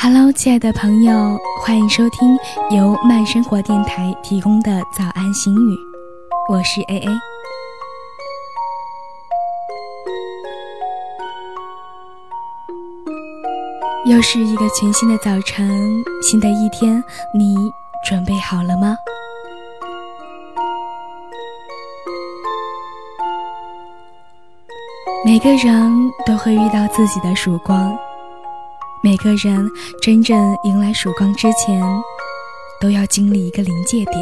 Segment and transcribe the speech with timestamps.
[0.00, 1.12] Hello，亲爱的朋友，
[1.60, 2.38] 欢迎收听
[2.70, 5.76] 由慢生活电台提供的早安心语，
[6.48, 7.08] 我是 A A。
[14.08, 15.68] 又是一个全新的早晨，
[16.22, 17.02] 新的一天，
[17.34, 17.56] 你
[18.08, 18.96] 准备好了吗？
[25.26, 27.98] 每个人都会遇到自己的曙光，
[29.08, 29.66] 每个人
[30.02, 31.82] 真正迎来曙光之前，
[32.78, 34.16] 都要经历一个临界点。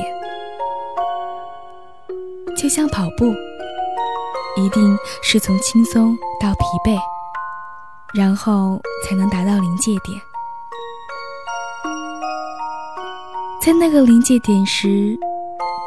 [2.56, 3.24] 就像跑步，
[4.56, 6.96] 一定是从轻松到疲惫，
[8.14, 10.20] 然后才能达到临界点。
[13.60, 15.18] 在那个临界点时，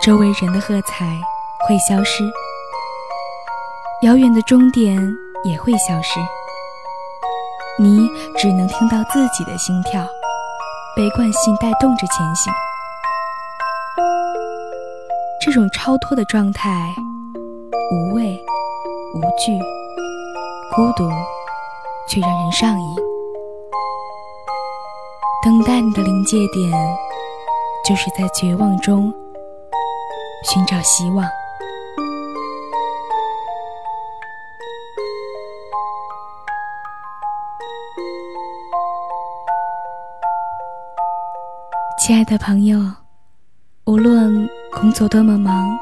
[0.04, 1.06] 周围人的喝彩
[1.66, 2.30] 会消失。
[4.04, 5.02] 遥远的终点
[5.46, 6.20] 也会消失，
[7.82, 10.06] 你只能听到自己的心跳，
[10.98, 12.52] 被惯性带动着前行。
[15.40, 16.94] 这种超脱的状态，
[17.94, 18.38] 无畏、
[19.16, 19.58] 无惧、
[20.76, 21.10] 孤独，
[22.10, 22.96] 却让人上瘾。
[25.42, 26.70] 等待你的临界点，
[27.88, 29.14] 就是在绝望中
[30.44, 31.26] 寻找希望。
[42.00, 42.80] 亲爱的朋友，
[43.84, 45.78] 无论工作多么忙，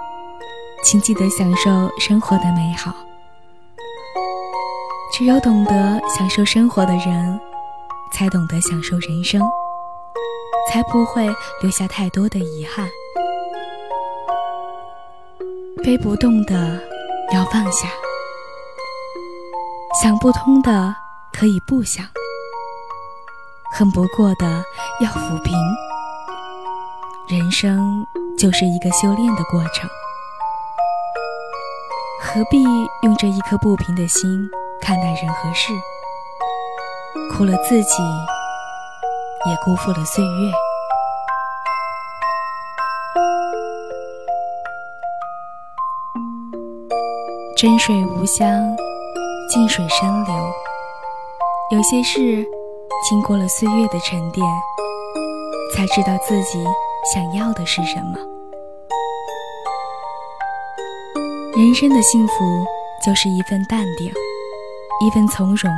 [0.84, 2.92] 请记得享受生活的美好。
[5.14, 7.40] 只有懂得享受生活的人，
[8.12, 9.40] 才懂得享受人生，
[10.72, 11.28] 才不会
[11.62, 12.90] 留下太多的遗憾。
[15.84, 16.82] 背不动的
[17.32, 17.88] 要放下，
[20.02, 20.96] 想不通的
[21.32, 22.04] 可以不想，
[23.72, 24.64] 恨不过的
[25.00, 25.54] 要抚平。
[27.30, 28.08] 人生
[28.38, 29.90] 就是一个修炼的过程，
[32.22, 32.64] 何必
[33.04, 34.50] 用这一颗不平的心
[34.82, 35.74] 看待人和事？
[37.34, 38.02] 苦了自己，
[39.46, 40.52] 也辜负了岁月。
[47.58, 48.48] 真水无香，
[49.50, 50.34] 静水深流。
[51.74, 52.46] 有些事，
[53.10, 54.48] 经过了岁月的沉淀，
[55.76, 56.64] 才知道自己。
[57.14, 58.20] 想要的是什么？
[61.56, 62.34] 人生的幸福
[63.02, 64.12] 就是一份淡定，
[65.02, 65.72] 一份从容，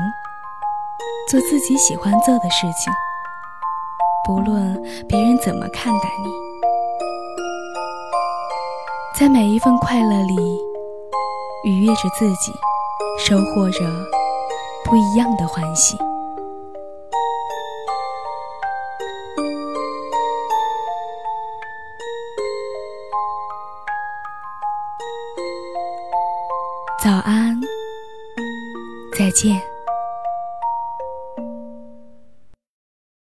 [1.29, 2.91] 做自己喜欢做的事情，
[4.25, 6.31] 不论别人怎么看待你，
[9.19, 10.35] 在每一份快乐里
[11.63, 12.51] 愉悦着自己，
[13.19, 13.85] 收获着
[14.83, 15.95] 不一样的欢喜。
[27.09, 27.59] 早安，
[29.17, 29.68] 再见。